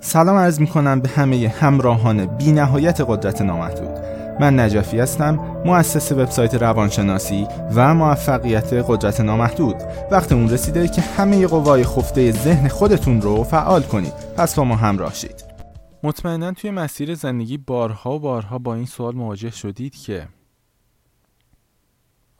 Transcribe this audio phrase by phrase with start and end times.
[0.00, 3.98] سلام عرض می کنم به همه همراهان بی نهایت قدرت نامحدود.
[4.40, 9.76] من نجفی هستم مؤسس وبسایت روانشناسی و موفقیت قدرت نامحدود.
[10.10, 14.12] وقت اون رسیده که همه قوای خفته ذهن خودتون رو فعال کنید.
[14.36, 15.44] پس با ما همراه شید.
[16.02, 20.28] مطمئنا توی مسیر زندگی بارها و بارها با این سوال مواجه شدید که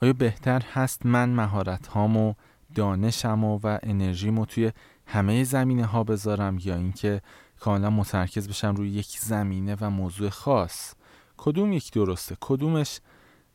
[0.01, 2.33] آیا بهتر هست من مهارت هامو
[2.75, 4.71] دانشم و, و انرژیمو توی
[5.05, 7.21] همه زمینه ها بذارم یا اینکه
[7.59, 10.93] کاملا مترکز بشم روی یک زمینه و موضوع خاص.
[11.37, 12.99] کدوم یک درسته؟ کدومش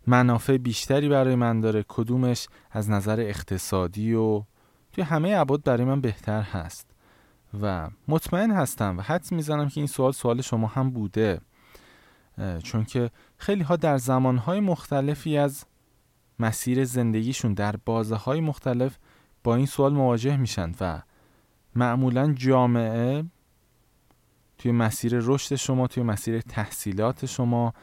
[0.06, 4.42] منافع بیشتری برای من داره؟ کدومش از نظر اقتصادی و
[4.92, 6.90] توی همه عباد برای من بهتر هست؟
[7.62, 11.40] و مطمئن هستم و حدس می‌زنم که این سوال سوال شما هم بوده.
[12.62, 15.64] چون که خیلی ها در زمانهای مختلفی از
[16.38, 18.98] مسیر زندگیشون در بازه های مختلف
[19.44, 21.02] با این سوال مواجه میشن و
[21.74, 23.24] معمولا جامعه
[24.64, 27.74] توی مسیر رشد شما توی مسیر تحصیلات شما.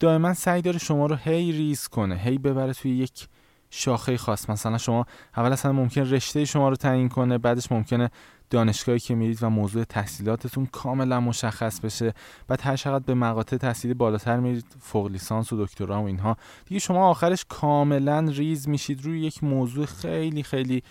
[0.00, 3.28] دائما سعی داره شما رو هی ریز کنه هی ببره توی یک
[3.70, 4.50] شاخه خاص.
[4.50, 8.10] مثلا شما اول اصلا ممکن رشته شما رو تعیین کنه بعدش ممکنه
[8.50, 12.14] دانشگاهی که میرید و موضوع تحصیلاتتون کاملا مشخص بشه.
[12.48, 16.36] بعد هر چقدر به مقاطع تحصیلی بالاتر میرید فوق لیسانس و دکترا و اینها.
[16.66, 20.82] دیگه شما آخرش کاملا ریز میشید روی یک موضوع خیلی خیلی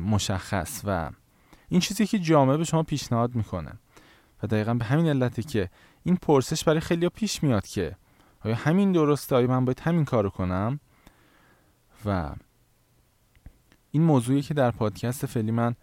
[0.00, 0.80] مشخص.
[0.84, 1.10] و
[1.68, 3.72] این چیزی که جامعه به شما پیشنهاد می‌کنه.
[4.42, 5.70] و دقیقا به همین علته که
[6.02, 7.96] این پرسش برای خیلی پیش میاد که
[8.40, 10.80] آیا همین درسته؟ آیا من باید همین کارو کنم؟
[12.04, 12.34] و
[13.90, 15.74] این موضوعی که در پادکست فعلی من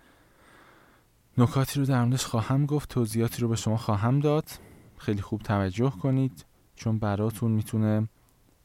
[1.38, 4.50] نکاتی رو در موردش خواهم گفت توضیحاتی رو به شما خواهم داد.
[4.98, 8.09] خیلی خوب توجه کنید چون براتون می‌تونه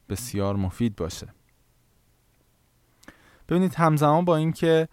[0.09, 1.27] بسیار مفید باشه.
[3.49, 4.87] ببینید همزمان با اینکه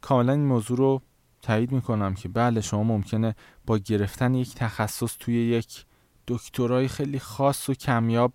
[0.00, 1.02] کاملا این موضوع رو
[1.42, 3.34] تایید می‌کنم که بله شما ممکنه
[3.66, 5.84] با گرفتن یک تخصص توی یک
[6.26, 8.34] دکترای خیلی خاص و کمیاب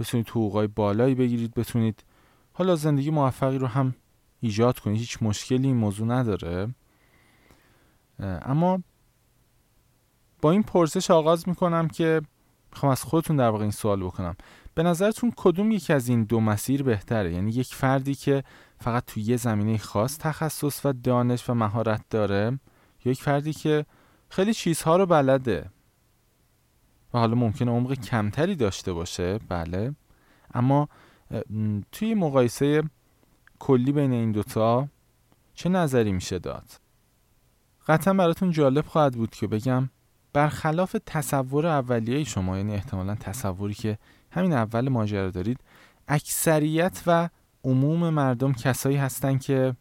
[0.00, 2.04] بتونید حقوقای بالایی بگیرید بتونید
[2.52, 3.94] حالا زندگی موفقی رو هم
[4.40, 6.74] ایجاد کنید هیچ مشکلی این موضوع نداره.
[8.20, 8.82] اما
[10.42, 12.22] با این پرسش آغاز می‌کنم که
[12.72, 14.36] می‌خوام از خودتون در واقع این سوال بکنم.
[14.74, 18.44] به نظرتون کدوم یکی از این دو مسیر بهتره؟ یعنی یک فردی که
[18.80, 22.58] فقط توی یه زمینه خاص تخصص و دانش و مهارت داره.
[23.04, 23.86] یا یک فردی که
[24.28, 25.70] خیلی چیزها رو بلده.
[27.14, 29.94] و حالا ممکنه عمق کمتری داشته باشه بله.
[30.54, 30.88] اما
[31.92, 32.82] توی مقایسه
[33.58, 34.88] کلی بین این دوتا
[35.54, 36.64] چه نظری میشه داد؟
[37.86, 39.90] قطعا براتون جالب خواهد بود که بگم
[40.32, 43.98] برخلاف تصور اولیه شما یعنی احتمالا تصوری که
[44.30, 45.60] همین اول ماجرا دارید
[46.08, 47.28] اکثریت و
[47.64, 49.76] عموم مردم کسایی هستن که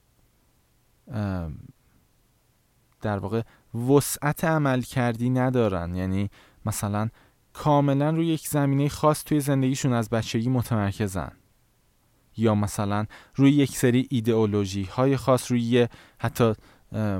[3.01, 3.41] در واقع
[3.89, 5.95] وسعت عمل کردی ندارن.
[5.95, 6.29] یعنی
[6.65, 7.09] مثلا
[7.53, 11.31] کاملا روی یک زمینه خاص توی زندگیشون از بچگی متمرکزن.
[12.37, 13.05] یا مثلا
[13.35, 15.87] روی یک سری ایدئولوژی های خاص روی
[16.19, 16.53] حتی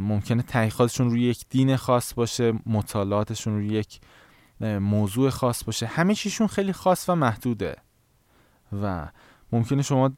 [0.01, 3.99] ممکنه تحقیقاتشون روی یک دین خاص باشه مطالعاتشون روی یک
[4.61, 5.85] موضوع خاص باشه.
[5.85, 7.75] همه چیشون خیلی خاص و محدوده.
[8.81, 9.07] و
[9.51, 10.11] ممکنه شما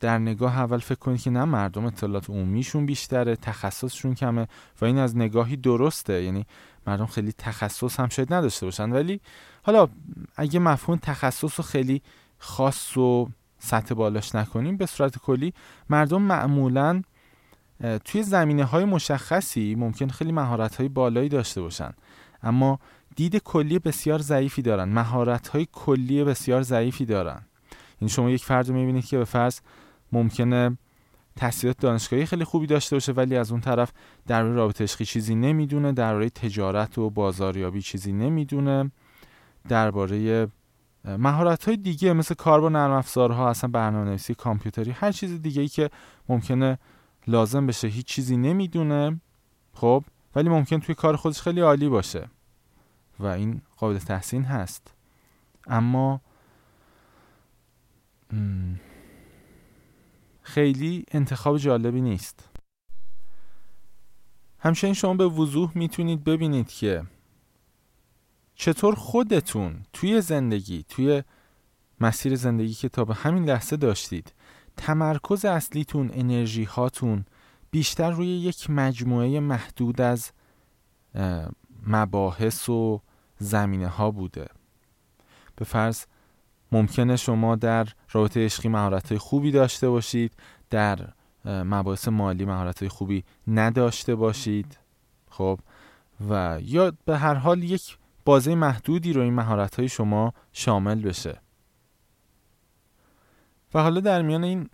[0.00, 4.48] در نگاه اول فکر کنید که نه مردم اطلاعات عمومیشون بیشتره تخصصشون کمه
[4.80, 6.22] و این از نگاهی درسته.
[6.22, 6.46] یعنی
[6.86, 8.92] مردم خیلی تخصص هم شاید نداشته باشن.
[8.92, 9.20] ولی
[9.62, 9.88] حالا
[10.36, 12.02] اگه مفهوم تخصص رو خیلی
[12.38, 15.52] خاص و سطح بالاش نکنیم به صورت کلی
[15.90, 17.02] مردم معمولا
[18.04, 21.90] توی زمینه های مشخصی ممکن خیلی مهارت های بالایی داشته باشن.
[22.42, 22.78] اما
[23.16, 24.88] دید کلی بسیار ضعیفی دارن.
[24.88, 27.32] مهارت های کلی بسیار ضعیفی دارن.
[27.32, 27.42] این
[28.00, 29.60] یعنی شما یک فرد رو می‌بینید که به فرض
[30.12, 30.78] ممکنه
[31.36, 33.92] تحصیلات دانشگاهی خیلی خوبی داشته باشه ولی از اون طرف
[34.26, 38.90] در رابطه عشقی چیزی نمی‌دونه درباره تجارت و بازاریابی چیزی نمی‌دونه
[39.68, 40.48] درباره
[41.04, 45.68] مهارت های دیگه مثل کار با نرم افزارها اصلا برنامه‌نویسی کامپیوتری هر چیز دیگه ای
[45.68, 45.90] که
[46.28, 46.78] ممکنه
[47.26, 49.20] لازم بشه هیچ چیزی نمی‌دونه
[49.74, 50.04] خب؟
[50.36, 52.28] ولی ممکن توی کار خودش خیلی عالی باشه
[53.18, 54.94] و این قابل تحسین هست.
[55.66, 56.20] اما
[60.46, 62.48] خیلی انتخاب جالبی نیست.
[64.58, 67.04] همچنین شما به وضوح می‌تونید ببینید که
[68.54, 71.22] چطور خودتون توی زندگی توی
[72.00, 74.34] مسیر زندگی که تا به همین لحظه داشتید
[74.76, 77.24] تمرکز اصلیتون انرژی هاتون
[77.70, 80.30] بیشتر روی یک مجموعه محدود از
[81.86, 83.00] مباحث و
[83.38, 84.46] زمینه ها بوده.
[85.56, 86.04] به فرض
[86.76, 90.32] ممکنه شما در رابطه عشقی مهارت خوبی داشته باشید
[90.70, 90.98] در
[91.44, 94.78] مباحث مالی مهارت خوبی نداشته باشید
[95.30, 95.58] خب؟
[96.30, 101.40] و یا به هر حال یک بازه محدودی رو این مهارت های شما شامل بشه.
[103.74, 104.68] و حالا در میان این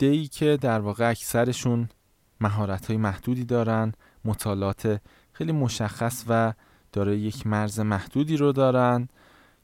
[0.00, 1.88] ای که در واقع اکثرشون
[2.40, 3.92] مهارت های محدودی دارن
[4.24, 5.00] مطالعات
[5.32, 6.52] خیلی مشخص و
[6.92, 9.08] داره یک مرز محدودی رو دارن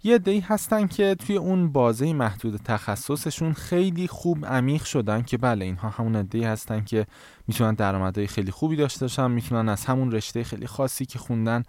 [0.03, 5.65] یه دی هستن که توی اون بازه محدود تخصصشون خیلی خوب عمیق شدن که بله
[5.65, 7.07] اینها همون عده‌ای هستن که
[7.47, 11.63] می‌تونن درآمدهای خیلی خوبی داشته باشن می‌تونن از همون رشته خیلی خاصی که خوندن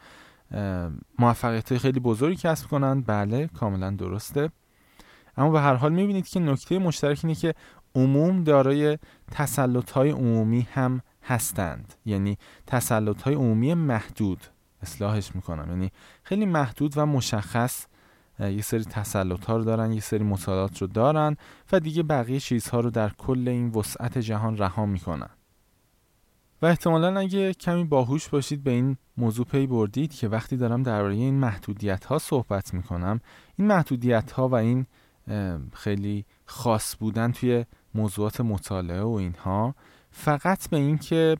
[1.20, 3.02] موفقیت خیلی بزرگی کسب کنن.
[3.02, 4.50] بله کاملا درسته.
[5.38, 7.54] اما به هر حال می‌بینید که نکته مشترک اینه که
[7.96, 8.98] عموم دارای
[9.32, 11.94] تسلط های عمومی هم هستند.
[12.06, 12.38] یعنی
[12.68, 14.40] تسلط های عمومی محدود
[14.82, 15.70] اصلاحش می‌کنم.
[15.70, 15.92] یعنی
[16.24, 17.86] خیلی محدود و مشخص
[18.42, 21.38] یه سری تسلط ها رو دارن یه سری مطالعات رو دارن
[21.72, 25.30] و دیگه بقیه چیزها رو در کل این وسعت جهان رها می‌کنن.
[26.62, 31.14] و احتمالا اگه کمی باهوش باشید به این موضوع پی بردید که وقتی دارم درباره
[31.14, 33.20] این محدودیت ها صحبت می‌کنم
[33.58, 34.86] این محدودیت ها و این
[35.74, 37.66] خیلی خاص بودن توی
[37.96, 39.76] موضوعات مطالعه و اینها
[40.12, 41.38] فقط به این که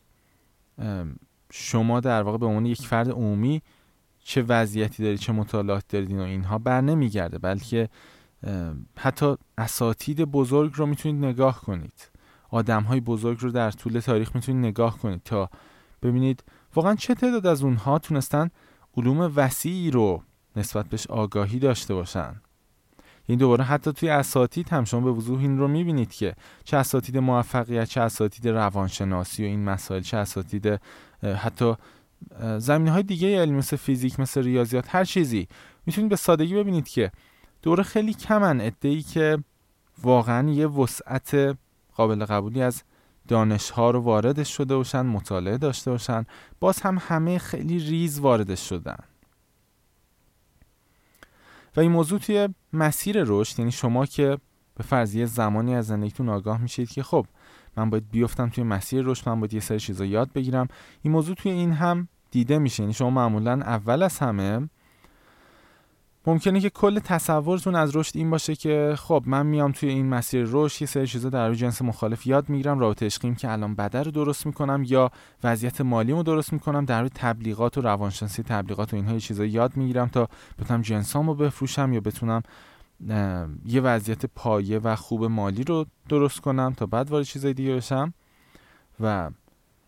[1.52, 3.62] شما در واقع به عنوان یک فرد عمومی
[4.24, 7.90] چه وضعیتی دارید چه مطالعاتی دارید و اینها بر نمیگرده بلکه
[8.98, 12.10] حتی اساتید بزرگ رو می‌تونید نگاه کنید.
[12.50, 15.50] آدم های بزرگ رو در طول تاریخ می‌تونید نگاه کنید تا
[16.02, 16.44] ببینید
[16.76, 18.50] واقعا چه تعداد از اونها تونستن
[18.98, 20.24] علوم وسیعی رو
[20.56, 22.42] نسبت بهش آگاهی داشته باشن.
[23.26, 27.18] این دوباره حتی توی اساتید هم شما به وضوح این رو می‌بینید که چه اساتید
[27.18, 30.80] موفقیت چه اساتید روانشناسی و این مسائل چه اساتید
[31.24, 31.76] حتی
[32.58, 35.48] زمینه های دیگه علم مثل فیزیک مثل ریاضیات هر چیزی.
[35.86, 37.12] می‌تونید به سادگی ببینید که
[37.62, 38.62] دوره خیلی کمن.
[38.62, 39.38] ادهی که
[40.02, 41.58] واقعا یه وسعت
[41.96, 42.84] قابل قبولی از
[43.28, 46.26] دانش ها رو وارد شده باشن مطالعه داشته باشن.
[46.60, 48.98] باز هم همه خیلی ریز وارد شدن.
[51.76, 54.38] و این موضوع توی مسیر رشد یعنی شما که
[54.76, 57.26] به فرضیه زمانی از زندگیتون آگاه میشید که خب
[57.78, 60.68] من باید بیفتم توی مسیر رشد من باید یه سری چیزا یاد بگیرم.
[61.02, 62.84] این موضوع توی این هم دیده میشه.
[62.84, 64.70] یعنی شما معمولا اول از همه
[66.28, 70.48] ممکنه که کل تصورتون از رشد این باشه که خب من میام توی این مسیر
[70.52, 74.12] رشد یه سری چیزا در جنس مخالف یاد می‌گیرم رابطه عشقیم که الان بده رو
[74.12, 75.12] درست می‌کنم یا
[75.44, 80.08] وضعیت مالیمو درست می‌کنم در روی تبلیغات و روانشناسی تبلیغات و اینها چیزا یاد می‌گیرم
[80.08, 80.30] تا
[80.60, 82.42] بتونم جنسامو بفروشم یا بتونم
[83.66, 88.14] یه وضعیت پایه و خوب مالی رو درست کنم تا بعد وارد چیزای دیگه بشم.
[89.00, 89.32] و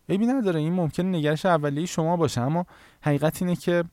[0.08, 2.66] عیبی نداره این ممکن نگرش اولیه شما باشه اما
[3.02, 3.84] حقیقت اینه که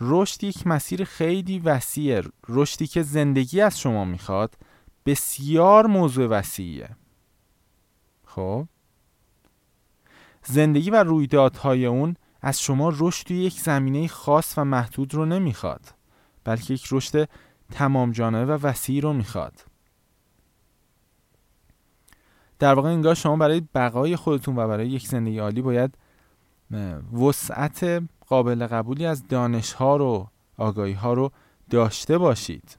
[0.00, 2.22] رشد یک مسیر خیلی وسیعه.
[2.48, 4.54] رشدی که زندگی از شما می‌خواد
[5.06, 6.90] بسیار موضوع وسیعیه
[8.24, 8.66] خب؟
[10.44, 15.94] زندگی و رویدادهای اون از شما رشد یک زمینه خاص و محدود رو نمی‌خواد
[16.44, 17.28] بلکه یک رشد
[17.70, 19.64] تمام جانبه و وسیع رو می‌خواد.
[22.58, 25.98] در واقع انگار شما برای بقای خودتون و برای یک زندگی عالی باید
[27.12, 31.32] وسعت قابل قبولی از دانش ها رو آگاهی ها رو
[31.70, 32.78] داشته باشید.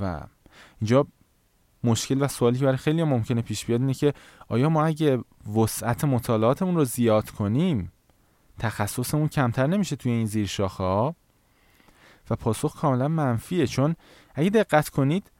[0.00, 0.20] و
[0.80, 1.06] اینجا
[1.84, 4.14] مشکل و سوالی که برای خیلی ممکنه پیش بیاد اینه که
[4.48, 5.18] آیا ما اگه
[5.56, 7.92] وسعت مطالعاتمون رو زیاد کنیم
[8.58, 11.14] تخصصمون کمتر نمیشه توی این زیر شاخه ها
[12.30, 13.66] و پاسخ کاملا منفیه.
[13.66, 13.96] چون
[14.34, 15.30] اگه دقت کنید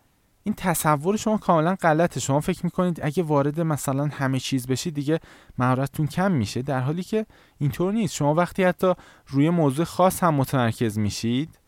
[0.43, 2.21] این تصور شما کاملا غلطه.
[2.21, 5.21] شما فکر می‌کنید اگه وارد مثلا همه چیز بشید دیگه
[5.59, 6.63] مهارتتون کم میشه.
[6.63, 7.27] در حالی که
[7.59, 8.15] اینطور نیست.
[8.15, 8.93] شما وقتی حتی
[9.27, 11.59] روی موضوع خاص هم متمرکز میشید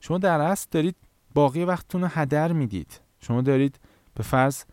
[0.00, 0.96] شما در اصل دارید
[1.34, 3.00] باقی وقتتون رو هدر می‌دید.
[3.20, 3.80] شما دارید
[4.14, 4.64] به فرض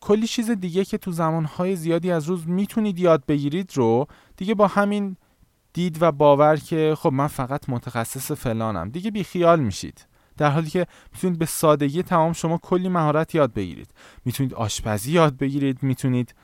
[0.00, 4.66] کلی چیز دیگه که تو زمانهای زیادی از روز می‌تونید یاد بگیرید رو دیگه با
[4.66, 5.16] همین
[5.72, 8.88] دید و باور که خب من فقط متخصص فلانم.
[8.88, 10.06] دیگه بیخیال میشید.
[10.36, 13.90] در حالی که می‌تونید به سادگی تمام شما کلی مهارت یاد بگیرید.
[14.24, 15.82] می‌تونید آشپزی یاد بگیرید.
[15.82, 16.34] می‌تونید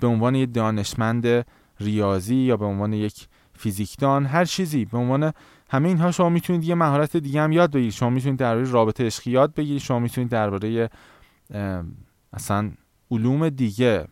[0.00, 1.46] به عنوان یک دانشمند
[1.80, 5.32] ریاضی یا به عنوان یک فیزیکدان هر چیزی به عنوان
[5.70, 7.92] همه اینها شما می‌تونید یه مهارت دیگه هم یاد بگیرید.
[7.92, 9.80] شما می‌تونید درباره رابطه عشقی یاد بگیرید.
[9.80, 10.90] شما می‌تونید درباره
[12.32, 12.70] اصلا
[13.10, 14.06] علوم دیگه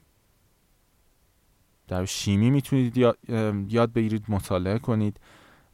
[1.91, 2.97] در شیمی می‌تونید
[3.69, 5.21] یاد بگیرید مطالعه کنید.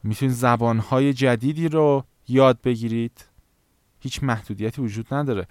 [0.03, 3.25] می‌تونید زبانهای جدیدی رو یاد بگیرید.
[3.99, 5.47] هیچ محدودیتی وجود نداره.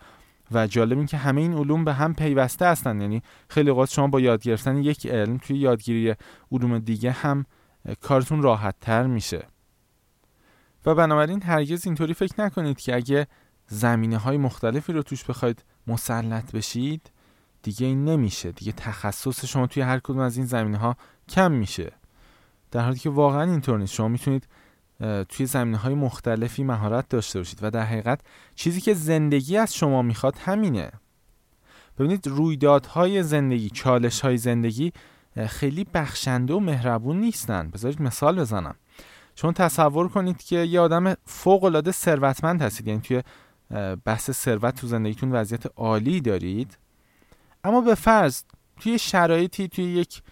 [0.50, 3.00] و جالب این که همه این علوم به هم پیوسته هستن.
[3.00, 6.14] یعنی خیلی اوقات شما با یاد گرفتن یک علم توی یادگیری
[6.52, 7.46] علوم دیگه هم
[8.00, 9.46] کارتون راحت تر میشه.
[10.86, 13.26] و بنابراین هرگز اینطوری فکر نکنید که اگه
[13.66, 17.10] زمینه های مختلفی رو توش بخواید مسلط بشید
[17.66, 18.52] دیگه این نمیشه.
[18.52, 20.96] دیگه تخصص شما توی هر کدوم از این زمینه ها
[21.28, 21.92] کم میشه.
[22.70, 23.94] در حالی که واقعا اینطور نیست.
[23.94, 24.48] شما می‌تونید
[25.28, 28.20] توی زمینه های مختلفی مهارت داشته باشید و در حقیقت
[28.54, 30.90] چیزی که زندگی از شما می‌خواد همینه.
[31.98, 34.92] ببینید رویدادهای زندگی چالش های زندگی
[35.46, 37.70] خیلی بخشنده و مهربون نیستن.
[37.70, 38.74] بذارید مثال بزنم.
[39.34, 42.88] شما تصور کنید که یه آدم فوق العاده ثروتمند هستید.
[42.88, 43.22] یعنی توی
[44.04, 46.78] بحث ثروت تو زندگیتون وضعیت عالی دارید.
[47.66, 48.42] اما به فرض
[48.80, 50.22] توی شرایطی توی یک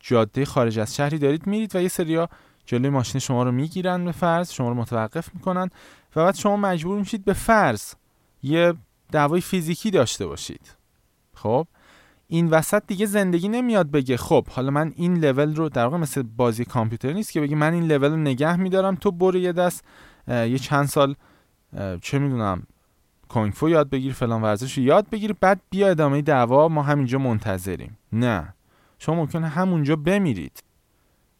[0.00, 2.28] جاده خارج از شهری دارید میرید و یه سریا
[2.66, 5.70] جلوی ماشین شما رو می‌گیرن به فرض شما رو متوقف می‌کنن
[6.16, 7.94] و بعد شما مجبور میشید به فرض
[8.42, 8.74] یه
[9.12, 10.76] دعوای فیزیکی داشته باشید.
[11.34, 11.66] خب؟
[12.28, 16.22] این وسط دیگه زندگی نمیاد بگه خب حالا من این لول رو در واقع مثل
[16.22, 19.84] بازی کامپیوتر نیست که بگه من این لول رو نگه میدارم تو برو یه دست
[20.28, 21.14] یه چند سال
[22.02, 22.62] چه می‌دونم
[23.32, 27.98] کوینگ یاد بگیر فلان ورزش یاد بگیر بعد بیا ادامه دعوا ما همینجا منتظریم.
[28.12, 28.54] نه.
[28.98, 30.62] شما ممکنه همونجا بمیرید.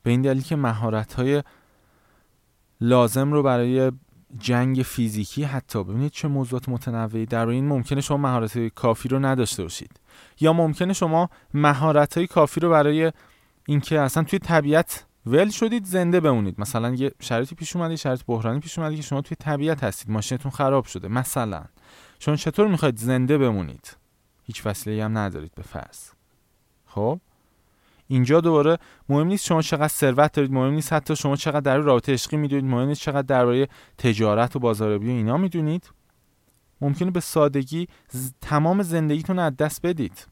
[0.03, 1.43] به این دلیل که مهارت های
[2.81, 3.93] لازم رو برای
[4.39, 7.27] جنگ فیزیکی حتی ببینید چه موضوعات متنوعی.
[7.27, 10.01] در این ممکنه شما مهارت کافی رو نداشته باشید.
[10.41, 13.13] یا ممکنه شما مهارت های کافی رو برای
[13.67, 16.61] اینکه اصلا توی طبیعت ول شدید زنده بمونید.
[16.61, 20.51] مثلا یه شرایطی پیش اومده شرایط بحرانی پیش اومده که شما توی طبیعت هستید ماشینتون
[20.51, 21.09] خراب شده.
[21.09, 21.65] مثلا
[22.19, 23.97] شما چطور می‌خواید زنده بمونید؟
[24.45, 26.11] هیچ وسیله هم ندارید به فرض.
[26.87, 27.21] خب؟
[28.09, 32.13] اینجا دوباره مهم نیست شما چقدر ثروت دارید مهم نیست حتی شما چقدر در رابطه
[32.13, 35.91] عشقی می‌دونید مهم نیست چقدر درباره تجارت و بازاریابی و اینا می‌دونید.
[36.81, 37.89] ممکنه به سادگی
[38.41, 40.27] تمام زندگیتون از دست بدید.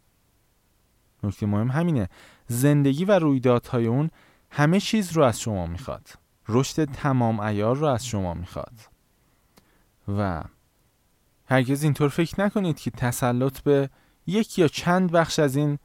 [1.23, 2.09] نکته مهم همینه.
[2.47, 4.11] زندگی و رویدادهای اون
[4.51, 6.09] همه چیز رو از شما می‌خواد.
[6.49, 8.73] رشد تمام ایار رو از شما می‌خواد.
[10.09, 10.43] و
[11.47, 13.91] هرگز اینطور فکر نکنید که تسلط به
[14.27, 15.79] یک یا چند بخش از این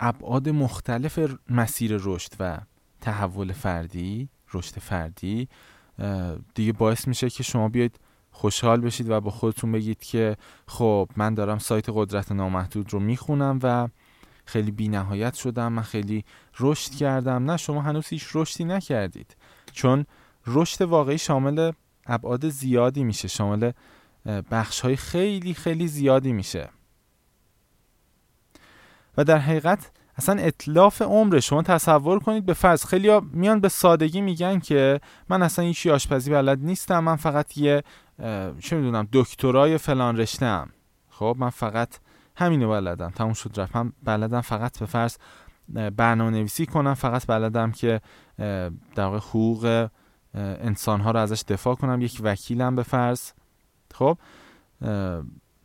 [0.00, 1.18] ابعاد مختلف
[1.50, 2.58] مسیر رشد و
[3.00, 5.48] تحول فردی رشد فردی
[6.54, 8.00] دیگه باعث میشه که شما بیاید
[8.30, 10.36] خوشحال بشید و با خودتون بگید که
[10.66, 13.88] خب من دارم سایت قدرت نامحدود رو می‌خونم و
[14.44, 16.24] خیلی بی نهایت شدم من خیلی
[16.60, 17.50] رشد کردم.
[17.50, 19.36] نه شما هنوز هیچ رشدی نکردید.
[19.72, 20.06] چون
[20.46, 21.72] رشد واقعی شامل
[22.06, 23.70] ابعاد زیادی میشه شامل
[24.50, 26.68] بخش های خیلی خیلی زیادی میشه.
[29.16, 34.20] و در حقیقت اصلا اطلاف عمر شما تصور کنید به فرض خیلی میان به سادگی
[34.20, 37.82] میگن که من اصلا هیچ آشپزی بلد نیستم من فقط یه
[38.60, 40.70] چه می‌دونم دکترای فلان رشتم
[41.08, 41.88] خب من فقط
[42.40, 43.10] همینو بلدم.
[43.10, 43.72] تموم شد رفت.
[44.02, 45.16] بلدم فقط به فرض
[45.96, 46.94] برنامه نویسی کنم.
[46.94, 48.00] فقط بلدم که
[48.94, 49.88] در واقع حقوق
[50.34, 52.00] انسان ها رو ازش دفاع کنم.
[52.00, 53.30] یک وکیلم به فرض.
[53.94, 54.18] خب؟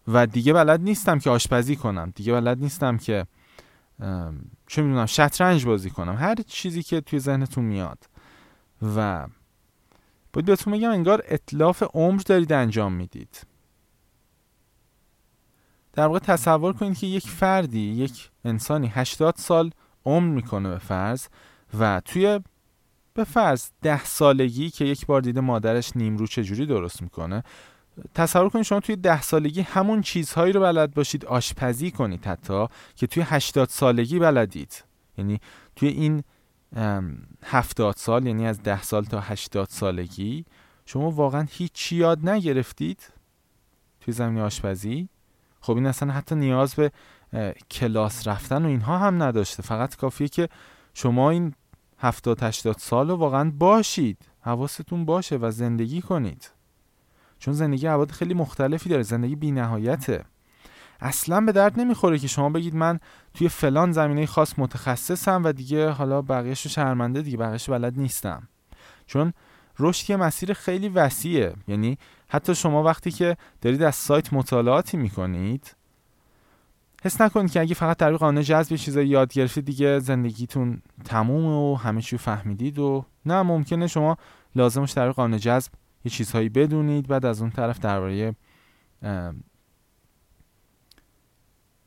[0.07, 2.13] و دیگه بلد نیستم که آشپزی کنم.
[2.15, 3.25] دیگه بلد نیستم که
[4.67, 6.15] چه می‌دونم شطرنج بازی کنم.
[6.15, 8.09] هر چیزی که توی ذهنتون میاد.
[8.95, 9.27] و
[10.33, 13.47] باید بهتون بگم انگار اطلاف عمر دارید انجام می‌دید.
[15.95, 19.71] در واقع تصور کنید که یک فردی یک انسانی 80 سال
[20.05, 21.27] عمر می‌کنه به فرض
[21.79, 22.39] و توی
[23.13, 27.43] به فرض ده سالگی که یک بار دیده مادرش نیمرو چجوری درست می‌کنه
[28.13, 33.07] تصور کنید شما توی ده سالگی همون چیزهایی رو بلد باشید آشپزی کنید حتی که
[33.07, 34.83] توی هشتاد سالگی بلدید.
[35.17, 35.39] یعنی
[35.75, 36.23] توی این
[37.43, 40.45] هفتاد سال یعنی از ده سال تا هشتاد سالگی
[40.85, 43.11] شما واقعا هیچی یاد نگرفتید
[44.01, 45.09] توی زمین آشپزی.
[45.65, 46.91] خب این اصلا حتی نیاز به
[47.71, 49.63] کلاس رفتن و اینها هم نداشته.
[49.63, 50.49] فقط کافیه که
[50.93, 51.53] شما این
[51.99, 54.17] هفتاد هشتاد سال رو واقعا باشید.
[54.41, 56.51] حواستون باشه و زندگی کنید.
[57.39, 59.03] چون زندگی عواد خیلی مختلفی داره.
[59.03, 60.25] زندگی بی نهایته
[60.99, 62.99] اصلا به درد نمی‌خوره که شما بگید من
[63.33, 68.47] توی فلان زمینه خاص متخصصم و دیگه حالا بقیهش رو شرمنده دیگه بقیهش بلد نیستم.
[69.07, 69.33] چون
[69.79, 71.53] رشد یه مسیر خیلی وسیعه.
[71.67, 71.97] یعنی
[72.35, 75.75] حتی شما وقتی که دارید از سایت مطالعاتی می‌کنید
[77.03, 81.75] حس نکنید که اگه فقط در قانون جذب چیزایی یاد گرفتید دیگه زندگیتون تمومه و
[81.75, 84.17] همه چی فهمیدید و نه ممکنه شما
[84.55, 85.71] لازمش در قانون جذب
[86.05, 88.35] یه چیزهایی بدونید بعد از اون طرف درباره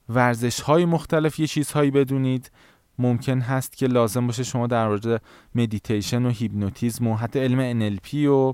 [0.09, 2.51] ورزش های مختلف یه چیزهایی بدونید.
[2.99, 5.23] ممکن هست که لازم باشه شما در مورد
[5.55, 8.53] مدیتیشن و هیپنوتیزم و حتی علم NLP و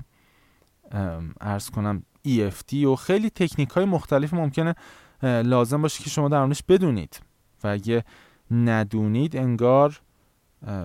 [1.41, 4.75] عرض کنم EFT و خیلی تکنیک های مختلف ممکنه
[5.23, 7.19] لازم باشه که شما در بدونید.
[7.63, 8.03] و اگه
[8.51, 10.01] ندونید انگار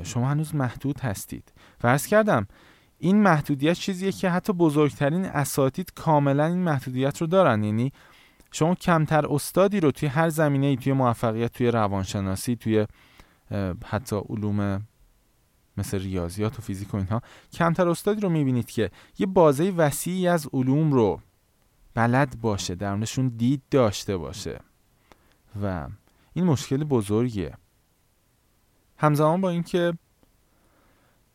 [0.02, 1.52] شما هنوز محدود هستید.
[1.78, 2.47] فرض کردم
[2.99, 7.64] این محدودیت چیزیه که حتی بزرگترین اساتید کاملا این محدودیت رو دارن.
[7.64, 7.92] یعنی
[8.52, 12.87] شما کمتر استادی رو توی هر زمینه ای توی موفقیت توی روانشناسی توی
[13.87, 14.87] حتی علوم
[15.76, 17.22] مثل ریاضیات و فیزیک و اینها.
[17.52, 21.20] کمتر استادی رو می‌بینید که یه بازه وسیعی از علوم رو
[21.94, 24.60] بلد باشه درونشون دید داشته باشه.
[25.62, 25.88] و
[26.32, 27.56] این مشکل بزرگیه.
[28.98, 29.92] همزمان با اینکه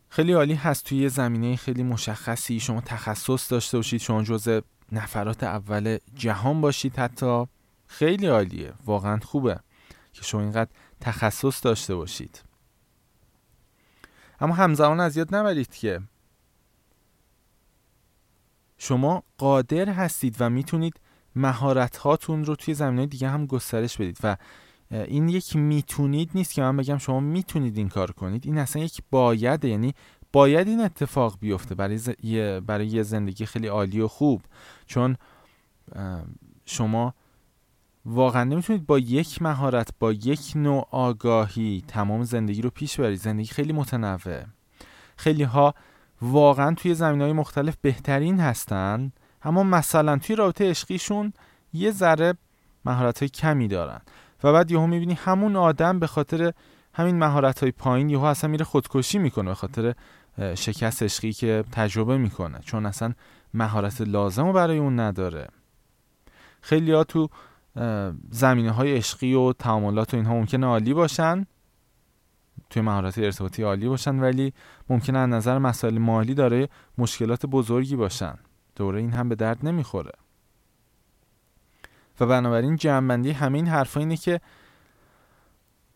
[0.09, 4.59] خیلی عالی هست توی زمینه خیلی مشخصی شما تخصص داشته باشید شما جزء
[4.91, 7.45] نفرات اول جهان باشید حتی
[7.87, 9.59] خیلی عالیه واقعا خوبه
[10.13, 10.69] که شما اینقدر
[11.01, 12.44] تخصص داشته باشید.
[14.39, 16.01] اما همزمان از یاد نبرید که.
[18.77, 20.99] شما قادر هستید و می‌تونید
[21.35, 24.37] مهارت هاتون رو توی زمینه دیگه هم گسترش بدید و
[24.91, 28.45] این یک می‌تونید نیست که من بگم شما می‌تونید این کار کنید.
[28.45, 29.93] این اصلا یک باید یعنی
[30.33, 32.09] باید این اتفاق بیفته برای, ز...
[32.65, 34.41] برای زندگی خیلی عالی و خوب.
[34.85, 35.17] چون
[36.65, 37.13] شما
[38.05, 43.19] واقعا نمی‌تونید با یک مهارت با یک نوع آگاهی تمام زندگی رو پیش برید.
[43.19, 44.43] زندگی خیلی متنوع.
[45.17, 45.73] خیلی ها
[46.21, 49.11] واقعا توی زمین های مختلف بهترین هستن
[49.43, 51.33] اما مثلا توی رابطه عشقیشون
[51.73, 52.33] یه ذره
[52.85, 54.01] مهارت های کمی دارن.
[54.43, 56.53] و بعد یهو می‌بینی همون آدم به خاطر
[56.93, 59.93] همین مهارت های پایین یهو اصلا میره خودکشی می‌کنه به خاطر
[60.55, 62.59] شکست عشقی که تجربه می‌کنه.
[62.59, 63.13] چون اصلا
[63.53, 65.47] مهارت لازم رو برای اون نداره.
[66.61, 67.29] خیلی ها تو
[68.31, 71.45] زمینه های عشقی و تعاملات و اینها ممکنه عالی باشن.
[72.69, 74.53] توی مهارت ارتباطی عالی باشن ولی
[74.89, 78.35] ممکنه از نظر مسائل مالی داره مشکلات بزرگی باشن.
[78.75, 80.11] دوره این هم به درد نمی‌خوره.
[82.19, 84.41] و بنابراین جمعبندی همه این حرفا اینه که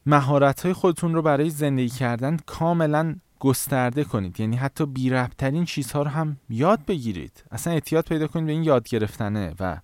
[0.05, 4.39] مهارت های خودتون رو برای زندگی کردن کاملا گسترده کنید.
[4.39, 5.25] یعنی حتی بی
[5.65, 7.43] چیزها رو هم یاد بگیرید.
[7.51, 9.77] اصلا اعتیاد پیدا کنید به این یاد گرفتنه و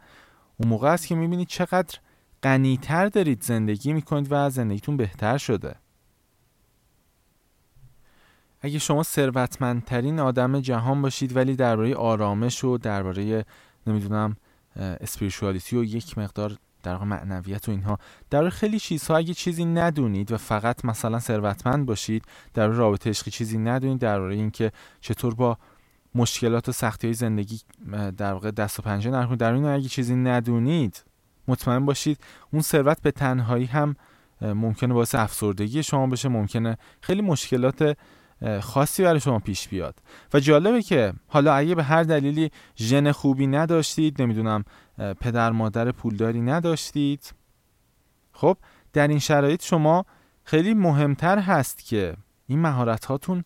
[0.57, 1.99] اون موقع است که می‌بینید چقدر
[2.43, 5.75] غنیتر دارید زندگی می‌کنید و زندگیتون بهتر شده.
[8.61, 13.45] اگه شما ثروتمندترین آدم جهان باشید ولی درباره آرامش و درباره
[13.87, 14.35] نمی‌دونم
[14.75, 17.99] اسپریشوالیتی و یک مقدار در معنویت و اینها
[18.29, 23.57] در خیلی چیزها اگه چیزی ندونید و فقط مثلا ثروتمند باشید در رابطه عشقی چیزی
[23.57, 25.57] ندونید درباره اینکه چطور با
[26.15, 27.59] مشکلات و سختی های زندگی
[28.17, 29.27] در واقع دست و پنجه نرم.
[29.27, 31.03] کنید در این اگه چیزی ندونید
[31.47, 32.19] مطمئن باشید
[32.51, 33.95] اون ثروت به تنهایی هم
[34.41, 37.97] ممکنه باعث افسردگی شما بشه ممکنه خیلی مشکلات
[38.61, 39.95] خاصی برای شما پیش بیاد.
[40.33, 44.63] و جالبه که حالا اگه به هر دلیلی ژن خوبی نداشتید نمی‌دونم
[44.97, 47.33] پدر مادر پولداری نداشتید
[48.31, 48.57] خب
[48.93, 50.05] در این شرایط شما
[50.43, 52.15] خیلی مهمتر هست که
[52.47, 53.43] این مهارت هاتون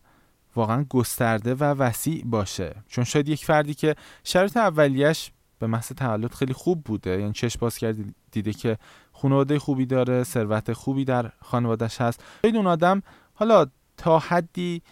[0.56, 2.74] واقعا گسترده و وسیع باشه.
[2.88, 7.58] چون شاید یک فردی که شرایط اولیش به محض تولد خیلی خوب بوده یعنی چشم
[7.60, 7.96] باز کرد
[8.32, 8.78] دیده که
[9.12, 12.24] خانواده خوبی داره ثروت خوبی در خانوادهش هست.
[12.42, 13.02] شاید اون آدم
[13.34, 14.82] حالا تا حدی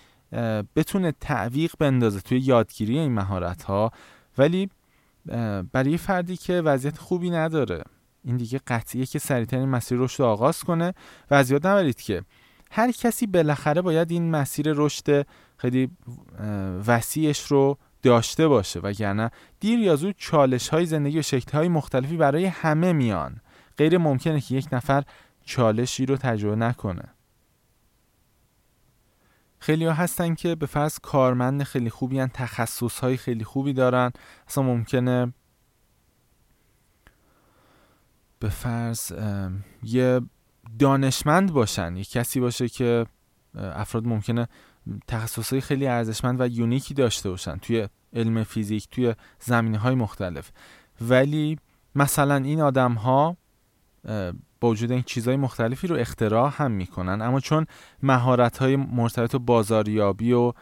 [0.77, 3.93] بتونه تعویق بندازه توی یادگیری این مهارت ها
[4.39, 4.71] ولی
[5.73, 7.83] برای فردی که وضعیت خوبی نداره
[8.25, 10.95] این دیگه قطعیه که سریعترین مسیر رشد آغاز کنه
[11.31, 12.23] و از یاد نبرید که
[12.71, 15.27] هر کسی بالاخره باید این مسیر رشد
[15.57, 15.91] خیلی
[16.87, 22.17] وسیعش رو داشته باشه وگرنه دیر یا زود چالش های زندگی و شکل های مختلفی
[22.17, 23.41] برای همه میان.
[23.77, 25.05] غیر ممکنه که یک نفر
[25.45, 27.05] چالشی رو تجربه نکنه.
[29.59, 34.13] خیلی ها هستن که به فرض کارمند خیلی خوبی هن تخصص های خیلی خوبی دارن.
[34.49, 35.33] اصلا ممکنه
[38.39, 39.13] به فرض
[39.83, 40.21] یه
[40.79, 41.97] دانشمند باشن.
[41.97, 43.07] یه کسی باشه که
[43.55, 44.49] افراد ممکنه
[45.07, 50.51] تخصص های خیلی ارزشمند و یونیکی داشته باشن توی علم فیزیک توی زمینه های مختلف.
[51.01, 51.59] ولی
[51.95, 53.37] مثلا این آدم ها
[54.61, 57.23] با وجود این چیزهای مختلفی رو اختراع هم می‌کنن.
[57.23, 57.67] اما چون
[58.03, 60.53] مهارت های مرتبط و بازاریابی و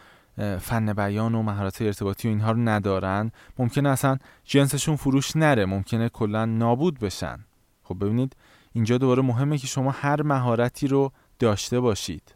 [0.60, 5.66] فن بیان و مهارت ارتباطی و اینها رو ندارن ممکنه اصلا جنسشون فروش نره.
[5.66, 7.44] ممکنه کلا نابود بشن.
[7.82, 8.36] خب ببینید
[8.76, 12.34] اینجا دوباره مهمه که شما هر مهارتی رو داشته باشید.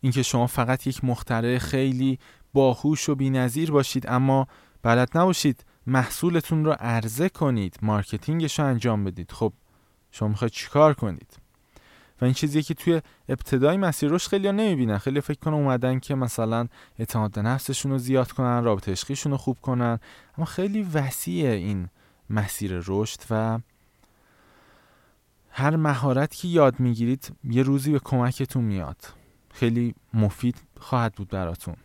[0.00, 2.18] اینکه شما فقط یک مخترع خیلی
[2.52, 4.48] باهوش و بینظیر باشید اما
[4.82, 9.32] بلد نباشید محصولتون رو عرضه کنید مارکتینگش رو انجام بدید.
[9.32, 9.52] خب
[10.10, 11.36] شما می‌خواید چیکار کنید؟
[12.20, 14.98] و این چیزیه که توی ابتدای مسیر رشد خیلی نمی‌بینن.
[14.98, 16.68] خیلی فکر کنن اومدن که مثلا
[16.98, 19.98] اعتماد نفسشون رو زیاد کنن رابطه عشقیشون رو خوب کنن.
[20.38, 21.88] اما خیلی وسیع این
[22.30, 23.58] مسیر رشد و
[25.58, 28.96] هر مهارت که یاد می‌گیرید یه روزی به کمکتون میاد.
[29.50, 31.76] خیلی مفید خواهد بود براتون.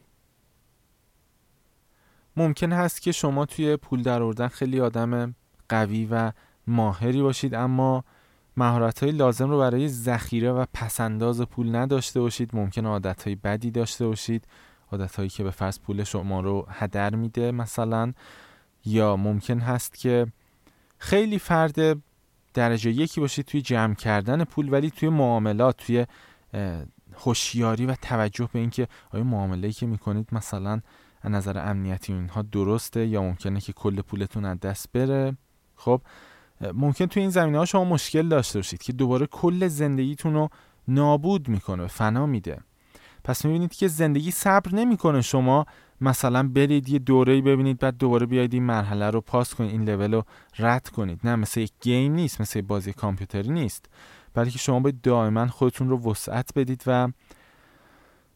[2.38, 5.36] ممکن هست که شما توی پول درآوردن خیلی آدم
[5.69, 6.31] قوی و
[6.67, 8.03] ماهری باشید اما
[8.57, 12.55] مهارت های لازم رو برای ذخیره و پسنداز پول نداشته باشید.
[12.55, 14.47] ممکن عادت های بدی داشته باشید.
[14.91, 18.13] عادت هایی که به فرض پول شما رو هدر میده مثلا.
[18.86, 20.27] یا ممکن هست که
[20.97, 22.03] خیلی فرد
[22.54, 26.06] درجه یکی باشید توی جمع کردن پول ولی توی معاملات توی
[27.13, 30.82] هوشیاری و توجه به اینکه آیا معامله که می‌کنید مثلا
[31.22, 35.38] از نظر امنیتی اینها درسته یا ممکنه که کل پولتون از دست بره؟
[35.76, 36.02] خب
[36.74, 40.50] ممکن توی این زمینه ها شما مشکل داشته باشید که دوباره کل زندگیتون رو
[40.88, 42.60] نابود می‌کنه فنا میده.
[43.24, 45.66] پس می‌بینید که زندگی صبر نمی‌کنه شما
[46.04, 50.13] مثلا برید یه دوره ببینید بعد دوباره بیاید این مرحله رو پاس کنید این لول
[50.13, 50.24] رو
[50.60, 51.20] رد کنید.
[51.24, 53.86] نه مثل یک گیم نیست مثل بازی کامپیوتری نیست.
[54.34, 57.08] بلکه شما باید دائما خودتون رو وسعت بدید و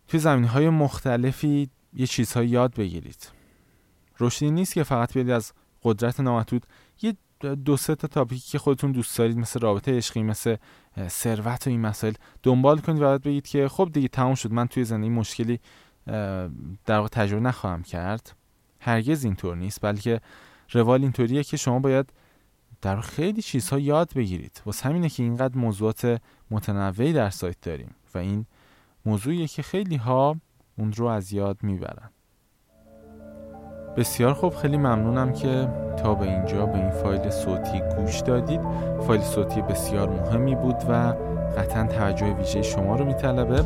[0.08, 3.32] توی زمینه های مختلفی یه چیزهایی یاد بگیرید.
[4.20, 5.54] رشدی نیست که فقط بیاید از
[5.84, 6.66] قدرت نامحدود
[7.02, 7.14] یه
[7.66, 10.56] دو سه تا تاپیکی که خودتون دوست دارید مثل رابطه عشقی مثل
[11.08, 14.68] ثروت و این مسائل دنبال کنید و بعد بگید که خب دیگه تموم شد من
[14.68, 15.60] توی زندگی مشکلی
[16.86, 18.36] در واقع تجربه نخواهم کرد.
[18.80, 20.22] هرگز اینطور نیست بلکه
[20.72, 22.14] روال اینطوریه که شما باید
[22.82, 24.62] در خیلی چیزها یاد بگیرید.
[24.66, 28.46] واسه همینه که اینقدر موضوعات متنوعی در سایت داریم و این
[29.06, 30.36] موضوعیه که خیلی ها
[30.78, 32.10] اون رو از یاد می‌برن.
[33.98, 38.62] بسیار خوب خیلی ممنونم که تا به اینجا به این فایل صوتی گوش دادید.
[39.08, 41.14] فایل صوتی بسیار مهمی بود و
[41.58, 43.64] قطعا توجه ویژه شما رو میطلبه.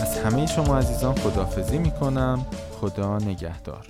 [0.00, 2.46] از همه شما عزیزان خدافزی می‌کنم.
[2.80, 3.86] خدا نگهدار.